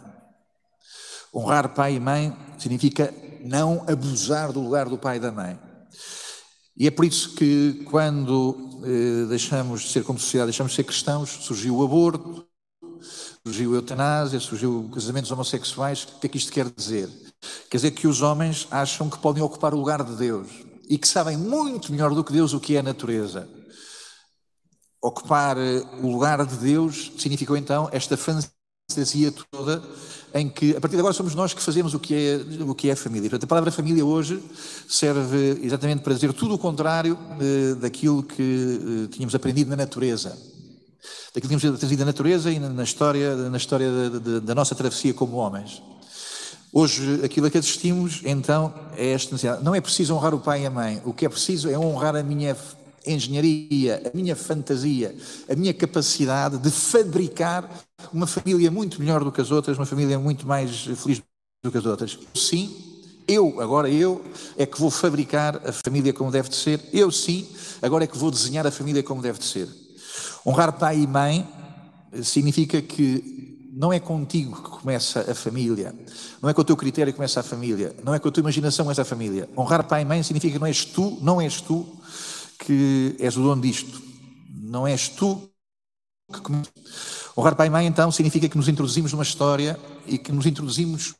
Honrar 1.35 1.73
pai 1.73 1.95
e 1.95 1.99
mãe 1.99 2.33
significa 2.57 3.13
não 3.43 3.83
abusar 3.85 4.53
do 4.53 4.61
lugar 4.61 4.87
do 4.87 4.97
pai 4.97 5.17
e 5.17 5.19
da 5.19 5.33
mãe. 5.33 5.59
E 6.77 6.87
é 6.87 6.91
por 6.91 7.03
isso 7.03 7.35
que, 7.35 7.85
quando 7.91 8.79
eh, 8.85 9.25
deixamos 9.27 9.81
de 9.81 9.89
ser 9.89 10.05
como 10.05 10.17
sociedade, 10.17 10.47
deixamos 10.47 10.71
de 10.71 10.77
ser 10.77 10.85
cristãos, 10.85 11.29
surgiu 11.29 11.75
o 11.75 11.83
aborto, 11.83 12.47
surgiu 13.45 13.73
a 13.73 13.75
eutanásia, 13.75 14.39
surgiu 14.39 14.89
casamentos 14.93 15.29
homossexuais. 15.29 16.03
O 16.03 16.19
que 16.21 16.27
é 16.27 16.29
que 16.29 16.37
isto 16.37 16.53
quer 16.53 16.69
dizer? 16.69 17.09
Quer 17.69 17.77
dizer 17.77 17.91
que 17.91 18.07
os 18.07 18.21
homens 18.21 18.65
acham 18.71 19.09
que 19.09 19.19
podem 19.19 19.43
ocupar 19.43 19.73
o 19.73 19.77
lugar 19.77 20.05
de 20.05 20.15
Deus 20.15 20.47
e 20.87 20.97
que 20.97 21.07
sabem 21.07 21.35
muito 21.35 21.91
melhor 21.91 22.15
do 22.15 22.23
que 22.23 22.31
Deus 22.31 22.53
o 22.53 22.61
que 22.61 22.77
é 22.77 22.79
a 22.79 22.83
natureza 22.83 23.45
ocupar 25.03 25.57
eh, 25.57 25.83
o 26.01 26.09
lugar 26.09 26.45
de 26.45 26.55
Deus 26.55 27.11
significou 27.17 27.57
então 27.57 27.89
esta 27.91 28.15
fantasia 28.15 29.33
toda 29.51 29.83
em 30.33 30.49
que 30.49 30.75
a 30.75 30.81
partir 30.81 30.95
de 30.95 31.01
agora 31.01 31.13
somos 31.13 31.35
nós 31.35 31.53
que 31.53 31.61
fazemos 31.61 31.93
o 31.93 31.99
que 31.99 32.15
é, 32.15 32.63
o 32.63 32.73
que 32.73 32.89
é 32.89 32.95
família. 32.95 33.29
Portanto, 33.29 33.43
a 33.43 33.47
palavra 33.47 33.71
família 33.71 34.03
hoje 34.03 34.41
serve 34.87 35.59
exatamente 35.61 36.01
para 36.01 36.13
dizer 36.13 36.31
tudo 36.31 36.55
o 36.55 36.57
contrário 36.57 37.19
eh, 37.39 37.75
daquilo 37.75 38.23
que 38.23 38.41
eh, 38.41 39.07
tínhamos 39.11 39.35
aprendido 39.35 39.69
na 39.69 39.75
natureza. 39.75 40.29
Daquilo 41.35 41.49
que 41.49 41.57
tínhamos 41.57 41.65
aprendido 41.65 41.99
na 41.99 42.05
natureza 42.05 42.49
e 42.49 42.57
na 42.57 42.83
história, 42.83 43.35
na 43.35 43.57
história 43.57 43.91
da, 43.91 44.19
da, 44.19 44.39
da 44.39 44.55
nossa 44.55 44.73
travessia 44.73 45.13
como 45.13 45.35
homens. 45.35 45.83
Hoje, 46.71 47.19
aquilo 47.23 47.45
a 47.45 47.51
que 47.51 47.57
assistimos, 47.57 48.21
então, 48.23 48.73
é 48.95 49.11
esta 49.11 49.33
necessidade. 49.33 49.63
Não 49.63 49.75
é 49.75 49.81
preciso 49.81 50.15
honrar 50.15 50.33
o 50.33 50.39
pai 50.39 50.63
e 50.63 50.65
a 50.65 50.71
mãe. 50.71 51.01
O 51.05 51.13
que 51.13 51.25
é 51.25 51.29
preciso 51.29 51.69
é 51.69 51.77
honrar 51.77 52.15
a 52.15 52.23
minha 52.23 52.55
engenharia, 53.05 54.11
a 54.11 54.15
minha 54.15 54.35
fantasia, 54.35 55.15
a 55.49 55.55
minha 55.55 55.73
capacidade 55.73 56.57
de 56.57 56.71
fabricar 56.71 57.69
uma 58.13 58.27
família 58.27 58.69
muito 58.71 58.99
melhor 58.99 59.23
do 59.23 59.31
que 59.31 59.41
as 59.41 59.51
outras, 59.51 59.77
uma 59.77 59.85
família 59.85 60.17
muito 60.19 60.47
mais 60.47 60.85
feliz 60.85 61.21
do 61.63 61.71
que 61.71 61.77
as 61.77 61.85
outras. 61.85 62.17
Sim, 62.35 62.75
eu, 63.27 63.61
agora 63.61 63.89
eu, 63.89 64.21
é 64.57 64.65
que 64.65 64.79
vou 64.79 64.91
fabricar 64.91 65.61
a 65.67 65.71
família 65.71 66.13
como 66.13 66.31
deve 66.31 66.49
de 66.49 66.55
ser. 66.55 66.79
Eu 66.91 67.11
sim, 67.11 67.47
agora 67.81 68.03
é 68.03 68.07
que 68.07 68.17
vou 68.17 68.29
desenhar 68.29 68.67
a 68.67 68.71
família 68.71 69.01
como 69.01 69.21
deve 69.21 69.39
de 69.39 69.45
ser. 69.45 69.69
Honrar 70.45 70.73
pai 70.73 70.99
e 70.99 71.07
mãe 71.07 71.47
significa 72.21 72.81
que 72.81 73.71
não 73.73 73.91
é 73.91 73.99
contigo 73.99 74.61
que 74.61 74.69
começa 74.69 75.31
a 75.31 75.33
família, 75.33 75.95
não 76.41 76.47
é 76.49 76.53
com 76.53 76.61
o 76.61 76.63
teu 76.63 76.77
critério 76.77 77.11
que 77.11 77.17
começa 77.17 77.39
a 77.39 77.43
família, 77.43 77.95
não 78.03 78.13
é 78.13 78.19
com 78.19 78.27
a 78.27 78.31
tua 78.31 78.41
imaginação 78.41 78.83
que 78.83 78.87
começa 78.87 79.01
a 79.01 79.05
família. 79.05 79.49
Honrar 79.57 79.87
pai 79.87 80.03
e 80.03 80.05
mãe 80.05 80.21
significa 80.21 80.53
que 80.53 80.59
não 80.59 80.67
és 80.67 80.85
tu, 80.85 81.17
não 81.21 81.41
és 81.41 81.59
tu 81.59 81.87
que 82.63 83.15
és 83.19 83.35
o 83.35 83.43
dono 83.43 83.61
disto. 83.61 84.01
Não 84.49 84.87
és 84.87 85.09
tu 85.09 85.49
que. 86.31 86.39
Honrar 87.35 87.55
pai 87.55 87.67
e 87.67 87.69
mãe, 87.69 87.87
então, 87.87 88.11
significa 88.11 88.47
que 88.47 88.57
nos 88.57 88.67
introduzimos 88.67 89.11
numa 89.11 89.23
história 89.23 89.79
e 90.05 90.17
que 90.17 90.31
nos 90.31 90.45
introduzimos 90.45 91.15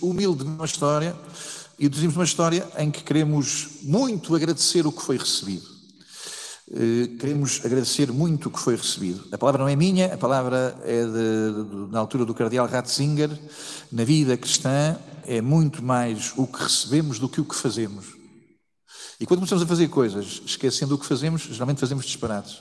humildemente 0.00 0.56
numa 0.56 0.64
história 0.64 1.14
e 1.78 1.84
introduzimos 1.84 2.14
numa 2.16 2.24
história 2.24 2.66
em 2.78 2.90
que 2.90 3.02
queremos 3.02 3.68
muito 3.82 4.34
agradecer 4.34 4.86
o 4.86 4.92
que 4.92 5.02
foi 5.02 5.18
recebido. 5.18 5.70
Uh, 6.68 7.18
queremos 7.18 7.60
agradecer 7.64 8.10
muito 8.10 8.48
o 8.48 8.50
que 8.50 8.58
foi 8.58 8.76
recebido. 8.76 9.28
A 9.30 9.36
palavra 9.36 9.60
não 9.62 9.68
é 9.68 9.76
minha, 9.76 10.14
a 10.14 10.16
palavra 10.16 10.74
é 10.84 11.04
de, 11.04 11.90
na 11.90 11.98
altura 11.98 12.24
do 12.24 12.34
cardeal 12.34 12.66
Ratzinger. 12.66 13.30
Na 13.90 14.04
vida 14.04 14.36
cristã 14.38 14.96
é 15.26 15.42
muito 15.42 15.82
mais 15.82 16.32
o 16.34 16.46
que 16.46 16.62
recebemos 16.62 17.18
do 17.18 17.28
que 17.28 17.42
o 17.42 17.44
que 17.44 17.54
fazemos. 17.54 18.21
E 19.22 19.24
quando 19.24 19.38
começamos 19.38 19.62
a 19.62 19.66
fazer 19.68 19.86
coisas 19.86 20.42
esquecendo 20.44 20.96
o 20.96 20.98
que 20.98 21.06
fazemos, 21.06 21.42
geralmente 21.42 21.78
fazemos 21.78 22.04
disparates. 22.04 22.60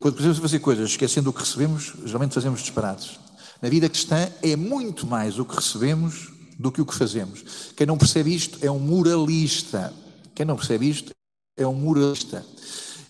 Quando 0.00 0.14
começamos 0.14 0.38
a 0.38 0.42
fazer 0.42 0.58
coisas 0.58 0.90
esquecendo 0.90 1.30
o 1.30 1.32
que 1.32 1.38
recebemos, 1.38 1.94
geralmente 2.04 2.34
fazemos 2.34 2.60
disparates. 2.60 3.20
Na 3.62 3.68
vida 3.68 3.88
cristã 3.88 4.28
é 4.42 4.56
muito 4.56 5.06
mais 5.06 5.38
o 5.38 5.44
que 5.44 5.54
recebemos 5.54 6.32
do 6.58 6.72
que 6.72 6.80
o 6.80 6.84
que 6.84 6.92
fazemos. 6.92 7.44
Quem 7.76 7.86
não 7.86 7.96
percebe 7.96 8.34
isto 8.34 8.58
é 8.66 8.68
um 8.68 8.80
moralista. 8.80 9.94
Quem 10.34 10.44
não 10.44 10.56
percebe 10.56 10.90
isto 10.90 11.12
é 11.56 11.64
um 11.64 11.74
moralista. 11.74 12.44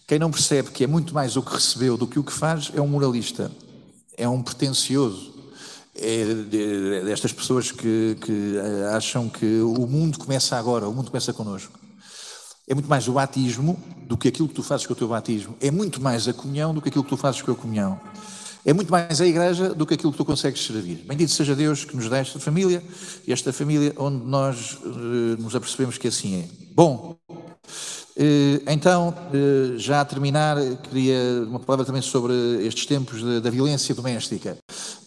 Quem 0.07 0.19
não 0.19 0.31
percebe 0.31 0.71
que 0.71 0.85
é 0.85 0.87
muito 0.87 1.15
mais 1.15 1.39
o 1.39 1.43
que 1.43 1.55
recebeu 1.55 1.97
do 1.97 2.07
que 2.07 2.19
o 2.19 2.25
que 2.25 2.33
faz 2.33 2.71
é 2.75 2.81
um 2.83 2.87
moralista. 2.87 3.51
É 4.19 4.29
um 4.29 4.43
pretencioso. 4.43 5.33
É 5.95 6.27
destas 7.07 7.33
pessoas 7.33 7.73
que, 7.73 8.19
que 8.21 8.59
acham 8.95 9.31
que 9.31 9.61
o 9.61 9.87
mundo 9.87 10.19
começa 10.19 10.59
agora, 10.59 10.87
o 10.87 10.93
mundo 10.93 11.11
começa 11.11 11.33
connosco. 11.33 11.84
É 12.67 12.75
muito 12.75 12.89
mais 12.89 13.09
o 13.09 13.13
batismo 13.13 13.79
do 14.07 14.17
que 14.17 14.29
aquilo 14.29 14.49
que 14.49 14.55
tu 14.55 14.63
fazes 14.63 14.87
com 14.87 14.93
o 14.93 14.97
teu 14.97 15.09
batismo. 15.09 15.57
É 15.61 15.71
muito 15.71 16.01
mais 16.01 16.27
a 16.29 16.33
comunhão 16.33 16.75
do 16.75 16.81
que 16.81 16.89
aquilo 16.89 17.05
que 17.05 17.11
tu 17.11 17.17
fazes 17.17 17.43
com 17.43 17.53
a 17.53 17.55
comunhão. 17.55 18.01
É 18.65 18.73
muito 18.73 18.91
mais 18.91 19.21
a 19.21 19.27
igreja 19.27 19.75
do 19.75 19.87
que 19.87 19.95
aquilo 19.95 20.11
que 20.11 20.19
tu 20.19 20.25
consegues 20.25 20.65
servir. 20.65 21.05
Bendito 21.07 21.31
seja 21.31 21.55
Deus 21.55 21.85
que 21.85 21.95
nos 21.95 22.09
dá 22.09 22.19
esta 22.19 22.41
família 22.41 22.83
e 23.27 23.33
esta 23.33 23.53
família 23.53 23.93
onde 23.99 24.25
nós 24.25 24.79
uh, 24.83 25.37
nos 25.39 25.55
apercebemos 25.55 25.99
que 25.99 26.09
assim 26.09 26.41
é. 26.41 26.49
Bom, 26.75 27.19
Eh, 28.17 28.63
então, 28.69 29.13
eh, 29.33 29.77
já 29.77 30.01
a 30.01 30.05
terminar, 30.05 30.57
queria 30.89 31.45
uma 31.49 31.59
palavra 31.59 31.85
também 31.85 32.03
sobre 32.03 32.33
estes 32.65 32.87
tempos 32.87 33.23
da 33.43 33.51
violência 33.51 33.95
doméstica. 33.95 34.57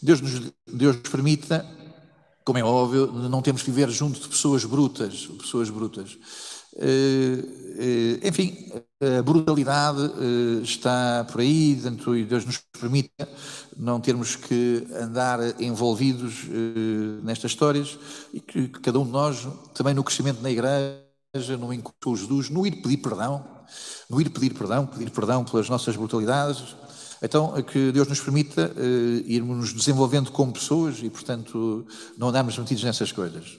Deus 0.01 0.19
nos, 0.19 0.51
Deus 0.67 0.97
nos 0.97 1.09
permita, 1.09 1.65
como 2.43 2.57
é 2.57 2.63
óbvio, 2.63 3.07
não 3.07 3.41
temos 3.41 3.63
que 3.63 3.71
viver 3.71 3.89
junto 3.91 4.19
de 4.19 4.27
pessoas 4.27 4.65
brutas, 4.65 5.27
pessoas 5.39 5.69
brutas. 5.69 6.17
Eh, 6.79 8.19
enfim, 8.23 8.71
a 9.19 9.21
brutalidade 9.21 10.11
está 10.63 11.25
por 11.31 11.41
aí, 11.41 11.73
e 11.73 12.23
Deus 12.23 12.45
nos 12.45 12.57
permita 12.79 13.27
não 13.75 13.99
termos 13.99 14.35
que 14.35 14.87
andar 14.99 15.39
envolvidos 15.61 16.45
nestas 17.23 17.51
histórias 17.51 17.99
e 18.33 18.39
que 18.39 18.67
cada 18.69 18.99
um 18.99 19.05
de 19.05 19.11
nós, 19.11 19.47
também 19.75 19.93
no 19.93 20.03
crescimento 20.03 20.41
na 20.41 20.49
igreja, 20.49 21.57
no 21.59 21.71
encontro 21.71 21.99
com 22.03 22.15
Jesus, 22.15 22.49
no 22.49 22.65
ir 22.65 22.81
pedir 22.81 22.97
perdão, 22.97 23.45
no 24.09 24.19
ir 24.19 24.29
pedir 24.29 24.55
perdão, 24.55 24.87
pedir 24.87 25.11
perdão 25.11 25.43
pelas 25.43 25.69
nossas 25.69 25.95
brutalidades. 25.95 26.75
Então, 27.21 27.59
que 27.63 27.91
Deus 27.91 28.07
nos 28.07 28.19
permita 28.19 28.71
uh, 28.75 29.23
irmos 29.25 29.57
nos 29.57 29.73
desenvolvendo 29.73 30.31
como 30.31 30.53
pessoas 30.53 30.99
e, 31.01 31.09
portanto, 31.09 31.85
não 32.17 32.29
andarmos 32.29 32.57
metidos 32.57 32.83
nessas 32.83 33.11
coisas. 33.11 33.57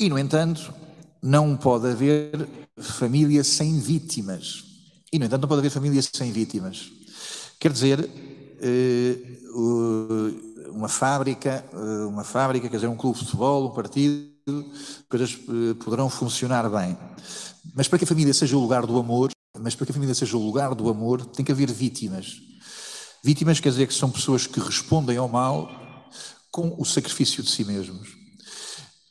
E, 0.00 0.08
no 0.08 0.18
entanto, 0.18 0.74
não 1.22 1.56
pode 1.56 1.88
haver 1.88 2.48
família 2.78 3.44
sem 3.44 3.78
vítimas. 3.78 4.64
E, 5.12 5.18
no 5.18 5.26
entanto, 5.26 5.42
não 5.42 5.48
pode 5.48 5.60
haver 5.60 5.70
família 5.70 6.02
sem 6.02 6.32
vítimas. 6.32 6.90
Quer 7.60 7.70
dizer, 7.70 8.00
uh, 8.00 9.52
uma 10.72 10.88
fábrica, 10.88 11.64
uma 12.08 12.24
fábrica, 12.24 12.68
quer 12.68 12.76
dizer, 12.76 12.88
um 12.88 12.96
clube 12.96 13.18
de 13.18 13.24
futebol, 13.24 13.68
um 13.68 13.74
partido, 13.74 14.32
coisas 15.08 15.38
eh, 15.48 15.74
poderão 15.84 16.08
funcionar 16.08 16.68
bem. 16.68 16.96
Mas 17.74 17.86
para 17.86 17.98
que 17.98 18.04
a 18.04 18.08
família 18.08 18.34
seja 18.34 18.56
o 18.56 18.60
lugar 18.60 18.86
do 18.86 18.98
amor, 18.98 19.30
mas 19.60 19.74
para 19.74 19.86
que 19.86 19.92
a 19.92 19.94
família 19.94 20.14
seja 20.14 20.36
o 20.36 20.44
lugar 20.44 20.74
do 20.74 20.88
amor, 20.88 21.24
tem 21.26 21.44
que 21.44 21.52
haver 21.52 21.70
vítimas. 21.70 22.40
Vítimas 23.22 23.60
quer 23.60 23.68
dizer 23.68 23.86
que 23.86 23.94
são 23.94 24.10
pessoas 24.10 24.46
que 24.46 24.58
respondem 24.58 25.16
ao 25.16 25.28
mal 25.28 25.70
com 26.50 26.74
o 26.76 26.84
sacrifício 26.84 27.42
de 27.42 27.50
si 27.50 27.64
mesmos. 27.64 28.21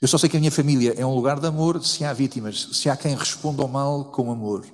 Eu 0.02 0.08
só 0.08 0.18
sei 0.18 0.28
que 0.28 0.36
a 0.36 0.40
minha 0.40 0.52
família 0.52 0.96
é 0.98 1.06
um 1.06 1.14
lugar 1.14 1.40
de 1.40 1.46
amor 1.46 1.80
se 1.86 2.04
há 2.04 2.12
vítimas, 2.12 2.70
se 2.74 2.90
há 2.90 2.98
quem 2.98 3.16
responda 3.16 3.62
ao 3.62 3.68
mal 3.68 4.06
com 4.06 4.32
amor. 4.32 4.66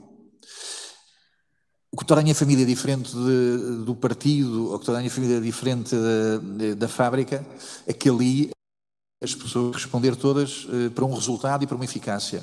O 1.91 1.97
que 1.97 2.05
torna 2.05 2.21
a 2.21 2.23
minha 2.23 2.35
família 2.35 2.65
diferente 2.65 3.11
de, 3.11 3.83
do 3.83 3.93
partido, 3.93 4.71
ou 4.71 4.79
que 4.79 4.85
torna 4.85 4.99
a 4.99 5.01
minha 5.01 5.11
família 5.11 5.41
diferente 5.41 5.93
da, 5.93 6.75
da 6.75 6.87
fábrica, 6.87 7.45
é 7.85 7.91
que 7.91 8.09
ali 8.09 8.51
as 9.21 9.35
pessoas 9.35 9.75
responder 9.75 10.15
todas 10.15 10.63
uh, 10.63 10.91
para 10.91 11.03
um 11.03 11.13
resultado 11.13 11.61
e 11.61 11.67
para 11.67 11.75
uma 11.75 11.83
eficácia. 11.83 12.41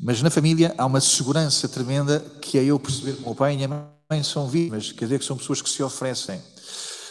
Mas 0.00 0.20
na 0.22 0.30
família 0.30 0.74
há 0.76 0.86
uma 0.86 1.00
segurança 1.00 1.68
tremenda 1.68 2.18
que 2.40 2.58
é 2.58 2.64
eu 2.64 2.80
perceber 2.80 3.12
que 3.12 3.22
o 3.22 3.26
meu 3.26 3.34
pai 3.36 3.52
e 3.52 3.54
a 3.62 3.68
minha 3.68 3.88
mãe 4.10 4.24
são 4.24 4.48
vítimas, 4.48 4.90
quer 4.90 5.04
dizer 5.04 5.20
que 5.20 5.24
são 5.24 5.36
pessoas 5.36 5.62
que 5.62 5.70
se 5.70 5.84
oferecem. 5.84 6.42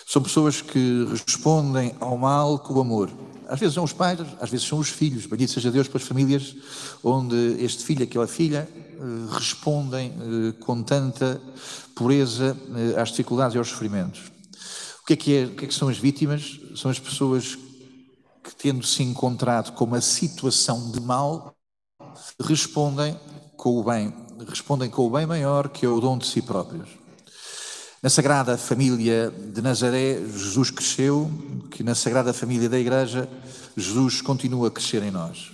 São 0.05 0.21
pessoas 0.21 0.61
que 0.61 1.05
respondem 1.05 1.95
ao 2.01 2.17
mal 2.17 2.59
com 2.59 2.73
o 2.73 2.81
amor. 2.81 3.09
Às 3.51 3.59
vezes 3.59 3.75
são 3.75 3.83
os 3.83 3.91
pais, 3.91 4.17
às 4.39 4.49
vezes 4.49 4.65
são 4.65 4.79
os 4.79 4.87
filhos. 4.87 5.25
Bendito 5.25 5.51
seja 5.51 5.69
Deus 5.69 5.87
pelas 5.89 6.07
famílias 6.07 6.55
onde 7.03 7.35
este 7.59 7.83
filho, 7.83 8.03
aquela 8.03 8.25
filha, 8.25 8.65
uh, 8.97 9.27
respondem 9.33 10.11
uh, 10.11 10.53
com 10.53 10.81
tanta 10.81 11.41
pureza 11.93 12.57
às 12.95 13.09
dificuldades 13.09 13.53
e 13.53 13.57
aos 13.57 13.67
sofrimentos. 13.67 14.31
O 15.03 15.05
que 15.05 15.13
é 15.13 15.15
que, 15.17 15.35
é, 15.35 15.45
o 15.45 15.49
que, 15.49 15.65
é 15.65 15.67
que 15.67 15.73
são 15.73 15.89
as 15.89 15.97
vítimas? 15.97 16.61
São 16.77 16.89
as 16.89 16.97
pessoas 16.97 17.57
que, 18.41 18.55
tendo 18.55 18.85
se 18.85 19.03
encontrado 19.03 19.73
com 19.73 19.83
uma 19.83 19.99
situação 19.99 20.89
de 20.89 21.01
mal, 21.01 21.53
respondem 22.39 23.19
com 23.57 23.77
o 23.77 23.83
bem, 23.83 24.13
respondem 24.47 24.89
com 24.89 25.05
o 25.05 25.09
bem 25.09 25.25
maior 25.25 25.67
que 25.67 25.85
é 25.85 25.89
o 25.89 25.99
dom 25.99 26.17
de 26.17 26.25
si 26.25 26.41
próprios. 26.41 27.00
Na 28.03 28.09
Sagrada 28.09 28.57
Família 28.57 29.31
de 29.31 29.61
Nazaré, 29.61 30.19
Jesus 30.35 30.71
cresceu, 30.71 31.29
que 31.69 31.83
na 31.83 31.93
Sagrada 31.93 32.33
Família 32.33 32.67
da 32.67 32.79
Igreja, 32.79 33.29
Jesus 33.77 34.21
continua 34.21 34.69
a 34.69 34.71
crescer 34.71 35.03
em 35.03 35.11
nós. 35.11 35.51